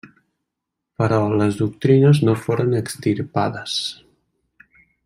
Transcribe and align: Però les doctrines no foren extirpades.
Però 1.01 1.19
les 1.41 1.59
doctrines 1.61 2.23
no 2.29 2.35
foren 2.47 2.75
extirpades. 2.81 3.79